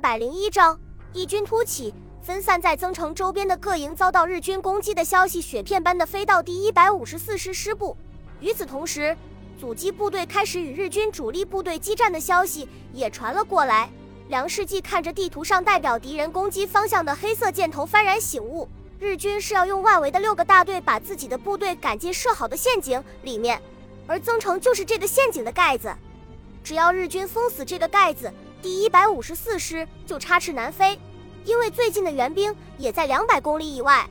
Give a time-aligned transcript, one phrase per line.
[0.00, 0.80] 百零一章，
[1.12, 1.92] 异军突起。
[2.22, 7.96] 分散在增城周边的各营遭到日军攻击的消息，雪片般的飞到第一百五十四师师部。
[8.40, 9.16] 与此同时，
[9.58, 13.90] 阻击部队开始与日军主力部队激战的消息也传了过来。
[14.28, 23.60] 梁世纪看着地图上代表敌人攻击方向的黑色箭头，幡然醒悟：日军是要用外围的六个大队把自己的部队赶进设好的陷阱里面，
[24.06, 25.92] 而增城就是这个陷阱的盖子。
[26.62, 28.30] 只要日军封死这个盖子，
[28.62, 30.98] 第一百五十四师就插翅难飞，
[31.44, 34.08] 因为最近的援兵也在两百公里以外。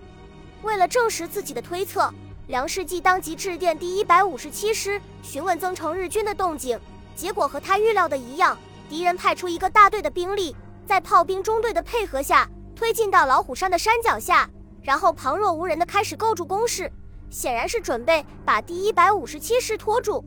[0.64, 2.12] 为了证实自己的推测，
[2.48, 6.80] 梁世纪当即致电第一百五十七师询问增城日军的动静。
[7.16, 8.58] 结果和他预料的一样，
[8.90, 10.56] 敌人派出一个大队的兵力，
[10.88, 14.50] 在炮兵中队的配合下推进到老虎山的山脚下，
[14.82, 16.92] 然后旁若无人的开始构筑工事，
[17.30, 20.26] 显然是准备把第一百五十七师拖住。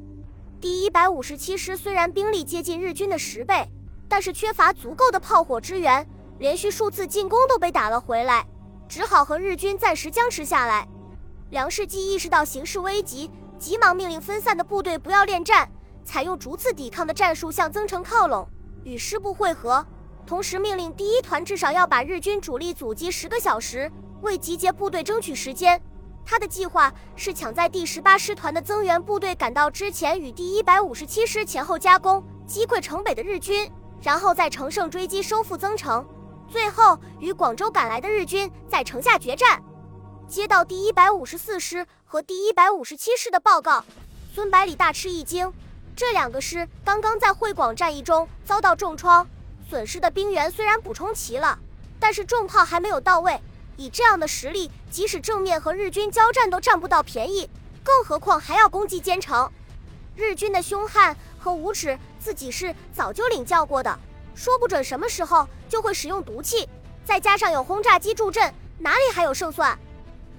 [0.60, 3.66] 第一百五十七师虽然兵力接近日军的十倍，
[4.12, 6.06] 但是缺乏足够的炮火支援，
[6.38, 8.46] 连续数次进攻都被打了回来，
[8.86, 10.86] 只好和日军暂时僵持下来。
[11.48, 15.66] 梁世基意识到形势危急，急忙命令分散的部队不要恋战，
[16.04, 18.46] 采用逐次抵抗的战术向增城靠拢，
[18.84, 19.82] 与师部会合。
[20.26, 25.80] 同时命令第一团至少要把日军主力阻击十个小时，为集结部队争取时间。
[26.22, 33.72] 他的计划是抢在第十八师团的增援部队赶到之前，与第一百五十七师前后夹攻，击溃城北的日军，
[34.02, 36.04] 然后再乘胜追击，收复增城，
[36.50, 39.62] 最后与广州赶来的日军在城下决战。
[40.28, 43.84] 接到第一百五十四师和第一百五十七师的报告，
[44.34, 45.52] 孙百里大吃一惊。
[45.94, 49.26] 这两个师刚刚在会广战役中遭到重创，
[49.68, 51.58] 损失的兵员虽然补充齐了，
[52.00, 53.38] 但是重炮还没有到位。
[53.76, 57.48] 以这样的实力，即使正面和日军交战都占不到便宜，
[57.84, 59.50] 更何况还要攻击坚城。
[60.14, 63.98] 日军的凶悍和无耻，自己是早就领教过的，
[64.32, 66.68] 说不准什么时候就会使用毒气。
[67.04, 69.76] 再加上有轰炸机助阵，哪里还有胜算？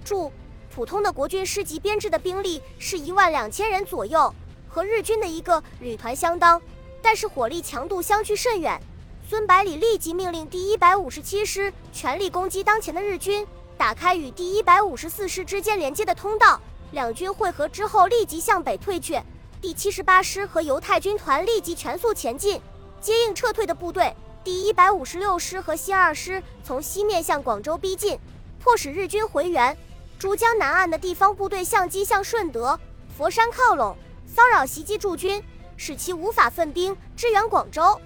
[0.05, 0.31] 注：
[0.73, 4.33] 普通的国军师级编制的兵力是一万两千人左右，
[4.69, 6.61] 和日军的一个旅团相当，
[7.01, 8.79] 但是火力强度相距甚远。
[9.27, 13.45] 孙百里立即命令第一百五十七师全力攻击当前的日军，
[13.77, 16.61] 打开与第一百五十四师之间连接的通道。
[16.91, 19.21] 两军会合之后，立即向北退却。
[19.63, 22.59] 第七十八师和犹太军团立即全速前进，
[22.99, 24.13] 接应撤退的部队。
[24.43, 28.19] 第一百五十六师和新二师从西面向广州逼近，
[28.59, 29.75] 迫使日军回援。
[30.19, 32.77] 珠江南岸的地方部队相机向顺德、
[33.17, 33.95] 佛山靠拢，
[34.27, 35.41] 骚扰袭击驻军，
[35.77, 37.97] 使其无法分兵支援广州。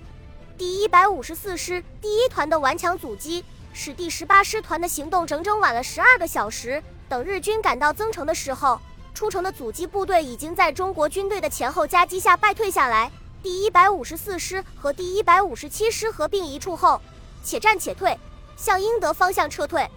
[0.60, 3.44] 第一百五十四师第一团的顽强阻击，
[3.74, 6.84] 使第十八师团的行动整整晚了十二个小时。
[7.10, 8.80] 等日军赶到增城的时候，
[9.18, 13.12] 出城的阻击部队已经在中国军队的前后夹击下败退下来。
[13.42, 17.02] 第一百五十四师和第一百五十七师合并一处后，
[17.44, 18.16] 且战且退，
[18.56, 19.90] 向英德方向撤退。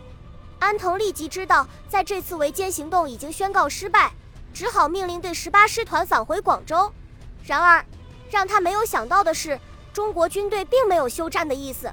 [0.58, 4.10] 安藤立即知道，在这次围歼行动已经宣告失败，
[4.54, 6.90] 只好命令对十八师团返回广州。
[7.44, 7.84] 然而，
[8.30, 9.60] 让他没有想到的是。
[9.92, 11.92] 中国军队并没有休战的意思，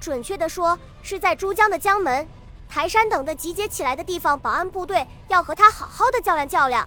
[0.00, 2.26] 准确的说，是在珠江的江门、
[2.74, 6.84] 台山等的集结起来的地方，保安部队要和他好好的较量较量。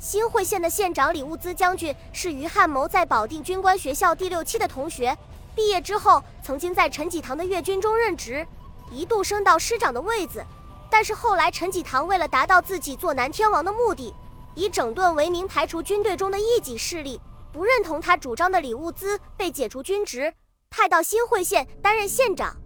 [0.00, 5.16] 新会县的县长李物资将军是于汉谋在保定军官学校第六期的同学，
[5.54, 8.44] 毕业之后曾经在陈济棠的粤军中任职，
[8.90, 10.44] 一度升到师长的位子。
[10.90, 14.12] 但是后来陈济棠为了达到自己做南天王的目的，
[14.56, 17.20] 以整顿为名排除军队中的异己势力。
[17.52, 20.34] 不认同他主张的李物资被解除军职，
[20.68, 22.56] 派到新会县担任县长。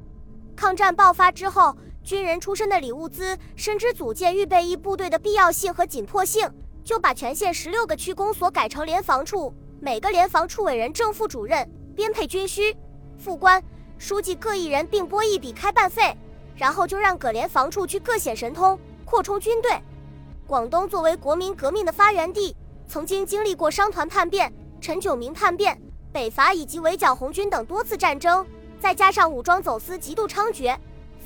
[0.57, 6.49] 抗战爆发之后，军人出身的李物资深知组建预备役部队的必要性和紧迫性，
[6.85, 12.73] 就把全县十六个区公所改成联防处，每个联防处委任正副主任，编配军需、
[13.19, 13.61] 副官、
[13.99, 16.17] 书记各一人，并拨一笔开办费，
[16.55, 19.73] 然后就让各联防处去各显神通，扩充军队。
[20.47, 22.55] 广东作为国民革命的发源地，
[22.87, 24.53] 曾经经历过商团叛变。
[24.81, 25.77] 陈炯明叛变、
[26.13, 28.47] 北伐以及围剿红军等多次战争，
[28.79, 30.77] 再加上武装走私极度猖獗，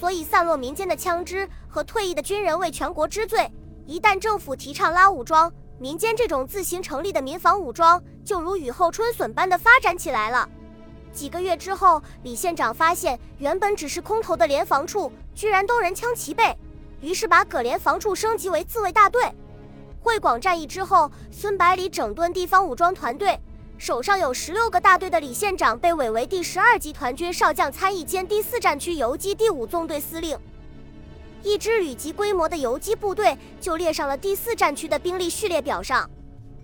[0.01, 3.47] 所以散落民间的枪支和退役的军人为全国之罪。
[3.85, 10.49] 一旦政府提倡拉武装，民间这种自行成立的民防武装就如雨后春笋般的发展起来了。
[11.13, 16.57] 几个月之后，李县长发现原本只是空投的联防处居然都人枪齐备，
[17.03, 19.21] 于是把葛联防处升级为自卫大队。
[20.01, 23.39] 会广战役之后，孙百里整顿地方武装团队，
[23.81, 30.39] 手上有十六个大队的李县长被委为第十二集团军少将参议兼第四战区游击第五纵队司令。
[31.43, 36.09] 一支旅级规模的游击部队就列上了第四战区的兵力序列表上。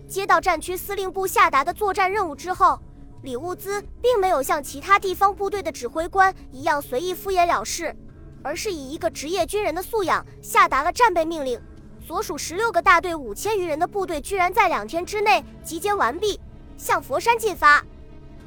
[0.07, 2.79] 接到战区司令部下达的作战任务之后，
[3.23, 7.97] 李物资并没有像其他地方部队的指挥官一样随意敷衍了事，
[8.43, 11.59] 而是以一个职业军人的素养下达了战备命令。
[12.07, 16.39] 所属十六个大队五千余人的部队居然在两天之内集结完毕，
[16.77, 17.85] 向佛山进发。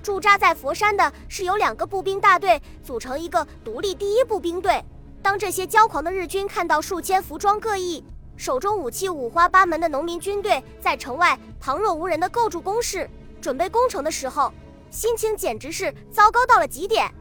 [0.02, 4.84] 驻扎在佛山的是由两个步兵大队组成一个独立第一步兵队。
[5.22, 8.04] 当这些骄狂的日军看到数千服装各异、
[8.38, 13.10] 手中武器五花八门的农民军队在城外旁若无人地构筑工事，
[13.42, 14.54] 准备攻城的时候，
[14.90, 17.14] 心情简直是糟糕到了极点。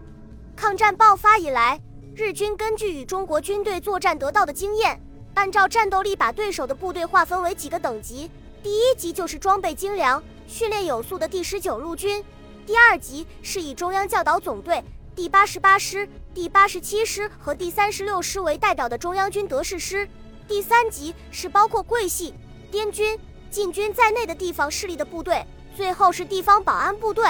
[0.54, 1.80] 抗战爆发以来，
[2.14, 5.00] 日军根据与中国军队作战得到的经验。
[5.34, 8.30] 按照战斗力把对手的部队划分为几个等级，
[8.62, 12.24] 第一级就是装备精良、训练有素的第十九路军，
[12.64, 14.82] 第二级是以中央教导总队
[15.14, 20.08] 第八十八师、第八十七师和第三十六师为代表的中央军德式师，
[20.48, 22.32] 第三级是包括桂系、
[22.70, 23.18] 滇军、
[23.50, 25.44] 晋军在内的地方势力的部队，
[25.76, 27.26] 最后是地方保安部队。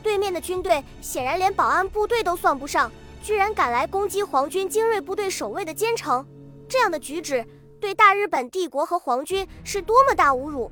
[0.00, 2.92] 对面的军队显然连保安部队都算不上，
[3.24, 6.24] 居然敢来攻击皇军精锐部队守卫的坚城。
[6.68, 7.44] 这样的举止
[7.80, 10.70] 对大日本帝国和皇军是多么大侮辱！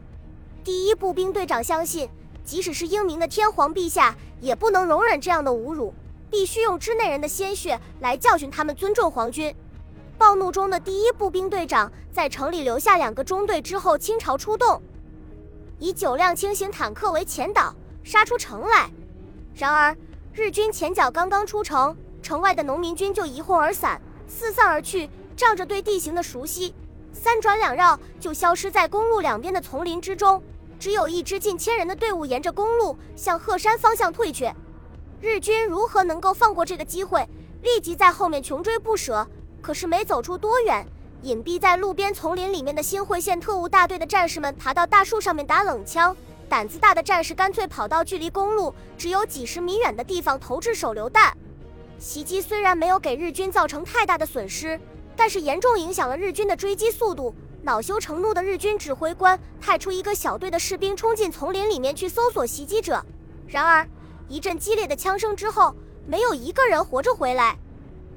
[0.65, 2.09] 第一步兵队长相信，
[2.43, 5.93] 即使是英明的天皇陛下也不能容忍这样的侮辱，
[6.31, 9.55] 必须用支内人的鲜血来教训他们尊重皇军。
[10.17, 14.81] 暴怒中的第一步兵队长在城里留下两个中队之后倾巢出动，
[15.79, 18.91] 以九辆轻型坦克为前导，杀出城来。
[19.55, 19.95] 然而
[20.33, 25.11] 日军前脚刚刚出城，城外的农民军就一哄而散，四散而去。
[25.37, 26.73] 仗着对地形的熟悉，
[27.13, 30.41] 三转两绕就消失在公路两边的丛林之中。
[30.85, 34.53] 只有一支近千人的队伍沿着公路向鹤山方向退去。
[35.19, 37.27] 日军如何能够放过这个机会？
[37.63, 39.27] 立即在后面穷追不舍。
[39.63, 40.87] 可是没走出多远，
[41.23, 46.15] 隐蔽在路边丛林里面的新会县特务大队的战士们爬到大树上面打冷枪。
[46.51, 51.35] 胆子大的战士干脆跑到距离公路只有几十米远的地方投掷手榴弹。
[51.99, 54.79] 袭击虽然没有给日军造成太大的损失。
[55.17, 57.33] 但是严重影响了日军的追击速度。
[57.65, 63.03] 恼羞成怒的日军指挥官派出一个小队的士兵冲进丛林里面去搜索袭击者。
[63.47, 63.89] 然而，
[64.29, 65.75] 一阵激烈的枪声之后，
[66.07, 67.57] 没有一个人活着回来。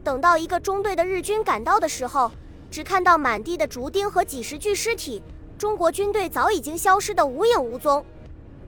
[0.03, 2.29] 等到一个中队的日军赶到的时候，
[2.69, 5.23] 只看到满地的竹钉和几十具尸体，
[5.57, 8.05] 中国军队早已经消失得无影无踪。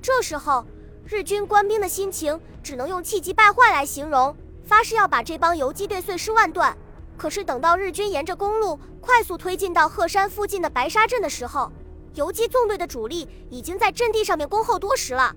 [0.01, 0.65] 这时候，
[1.03, 4.33] 日军官兵的心情只能用气急败坏来形容，
[4.63, 6.77] 发誓要把这帮游击队碎尸万段。
[7.19, 11.69] 可是等到日军沿着公路快速推进到鹤山附近的白沙镇的时候，
[12.16, 15.36] 游击纵队的主力已经在阵地上面恭候多时了。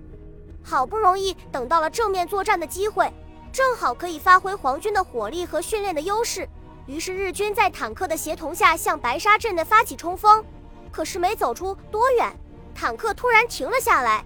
[0.62, 3.12] 好不容易等到了正面作战的机会，
[3.52, 6.49] 正好可以发挥皇军的火力和训练的优势。
[6.87, 10.44] 于是日军在坦克的协同下向白沙镇的发起冲锋。
[10.93, 12.32] 可是没走出多远，
[12.73, 14.25] 坦克突然停了下来。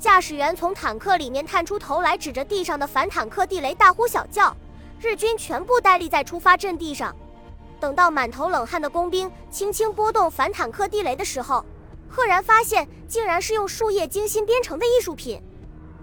[0.00, 4.56] 驾驶员从坦克里面探出头来，指着地上的反坦克地雷大呼小叫。
[5.00, 7.14] 日军全部呆立在出发阵地上，
[7.78, 11.64] 等到满头冷汗的工兵轻轻拨动反坦克地雷的时候，
[12.08, 15.40] 赫然发现竟然是用树叶精心编成的艺术品。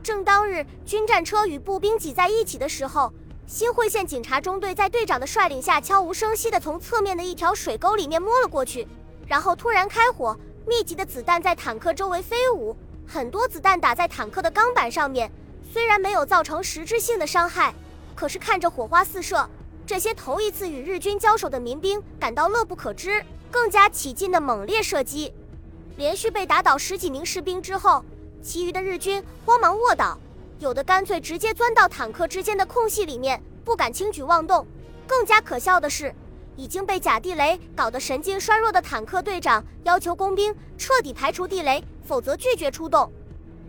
[0.01, 3.11] 正当日军战车与步兵挤在一起的时候，
[3.45, 8.87] 新会县警察中队在队长的率领下，悄无声息地从侧面的一条水沟里面摸了过去，
[9.27, 12.73] 然后突然开火，密集的子弹在坦克周围飞舞，
[13.05, 15.29] 很多子弹打在坦克的钢板上面，
[15.69, 17.73] 虽然没有造成实质性的伤害。
[18.15, 19.47] 可是看着火花四射，
[19.85, 25.33] 这些头一次与日军交手的民兵感到乐不可支，更加起劲的猛烈射击。
[25.97, 28.03] 连续被打倒十几名士兵之后，
[28.41, 30.17] 其余的日军慌忙卧倒，
[30.59, 34.65] 有的干脆直接钻到坦克之间的空隙里面，不敢轻举妄动。
[35.05, 36.13] 更加可笑的是，
[36.55, 43.11] 已经被假地雷搞得神经衰弱的坦克队长要求工兵彻底排除地雷，否则拒绝出动。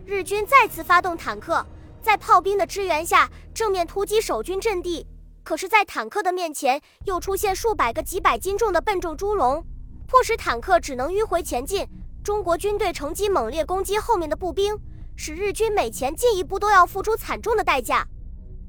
[0.05, 1.65] 日军再次发动坦克。
[2.07, 5.05] 在炮兵的支援下，正面突击守军阵地。
[5.43, 9.61] 可是，在坦克的面前，又出现数百个几百斤重的笨重猪笼，
[10.07, 11.85] 迫使坦克只能迂回前进。
[12.23, 14.79] 中国军队乘机猛烈攻击后面的步兵，
[15.17, 18.07] 使日军每前进一步都要付出惨重的代价。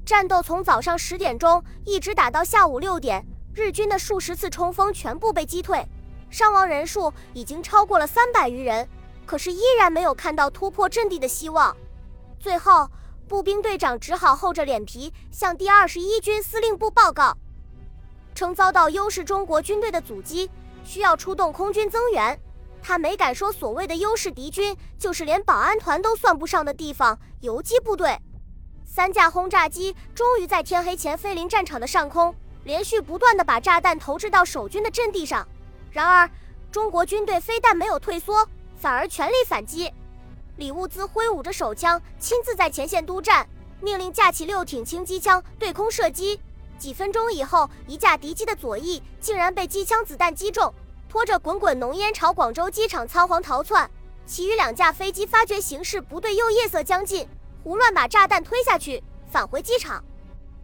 [0.05, 5.87] 战斗从早上十点钟一直打到下午六点，日军的数十次冲锋全部被击退，
[6.29, 8.85] 伤亡人数已经超过了三百余人。
[9.25, 11.73] 可是，依然没有看到突破阵地的希望。
[12.37, 12.85] 最后。
[13.29, 17.37] 步兵队长只好厚着脸皮向第二十一军司令部报告，
[18.33, 20.49] 称遭到优势中国军队的阻击，
[20.83, 22.37] 需要出动空军增援。
[22.81, 28.17] 他没敢说所谓的优势敌军就是连保安团都算不上的地方游击部队。
[28.83, 32.33] 三架轰炸机终于在天黑前飞临战场的上空，
[32.63, 35.47] 连续不断的把炸弹投掷到守军的阵地上。
[35.91, 36.27] 然而，
[36.71, 38.43] 中国军队非但没有退缩，
[38.75, 39.93] 反而全力反击。
[40.59, 43.47] 李物资挥舞着手枪，亲自在前线督战，
[43.79, 46.37] 命令架起六挺轻机枪对空射击。
[46.77, 50.73] 几分钟以后，一架敌机的左翼竟然被机枪子弹击中，
[51.07, 53.89] 拖着滚滚浓烟朝广州机场仓皇逃窜。
[54.25, 57.25] 其余两架飞机发觉形势不对，又夜色将近，
[57.63, 59.01] 胡乱把炸弹推下去，
[59.31, 60.03] 返回机场。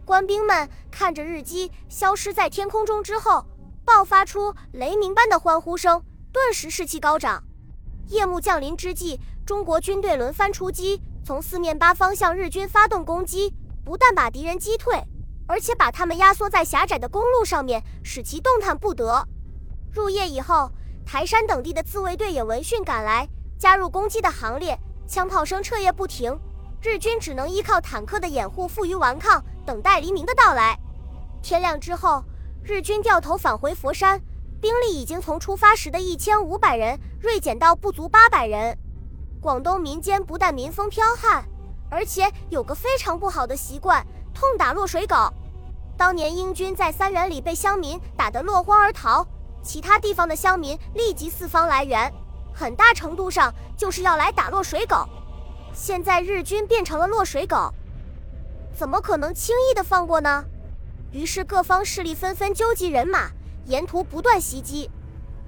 [0.04, 3.46] 官兵们看着日机消失在天空中之后，
[3.82, 7.42] 爆发出雷鸣般的欢呼声，顿时士气高涨。
[8.08, 13.52] 夜幕降临之际，中国军队轮番出击，从四面八方向日军发动攻击，
[13.84, 15.02] 不但把敌人击退，
[15.48, 19.26] 而且把他们压缩在狭窄的公路上面，使其动弹不得。
[19.92, 20.70] 入夜以后，
[21.04, 26.38] 台山等地的自卫队也闻讯赶来，加入攻击的行列，枪炮声彻夜不停，
[26.80, 29.42] 日军只能依靠坦克的掩护，负隅顽抗。
[29.64, 30.78] 等待黎明的到来。
[31.42, 32.22] 天亮之后，
[32.62, 34.20] 日军掉头返回佛山，
[34.60, 38.78] 兵力已经从出发时的一千五百人锐减到不足八百人。
[39.40, 41.44] 广东民间不但民风剽悍，
[41.90, 45.16] 而且有个非常不好的习惯，痛打落水狗。
[45.96, 49.26] 当年英军在三元里被乡民打得落荒而逃，
[49.60, 52.08] 其他地方的乡民立即四方来援，
[52.54, 55.04] 很大程度上就是要来打落水狗。
[55.72, 57.74] 现在日军变成了落水狗。
[58.72, 60.44] 怎么可能轻易的放过呢？
[61.10, 63.30] 于是各方势力纷纷纠集人马，
[63.64, 64.88] 沿途不断袭击。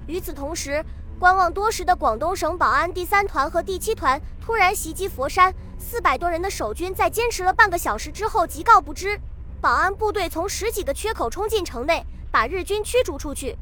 [0.07, 0.83] 与此同时，
[1.19, 9.19] 观望多时的广东省保安第三团和第七团突然袭击佛山，四百多人的守军在坚持了半个小时之后即告不支。
[9.59, 13.57] 保安部队从十几个缺口冲进城内，把日军驱逐出去。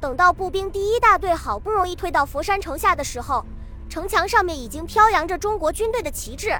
[0.00, 3.46] 等到步兵第一大队好不容易退到佛山城下的时候，
[3.88, 6.58] 城墙上面已经飘扬着中国军队的旗帜。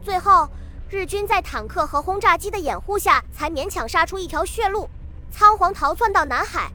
[0.00, 0.48] 最后。
[0.90, 4.88] 日军在坦克和轰炸机的掩护下，才勉强杀出一条血路，
[5.28, 6.70] 仓皇逃窜到南海。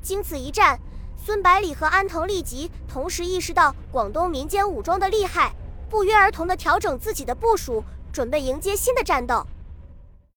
[0.00, 0.80] 经此一战，
[1.22, 5.52] 孙百里和安藤立吉同时意识到广东民间武装的厉害，
[5.90, 9.46] 不约而同地调整自己的部署，准备迎接新的战斗。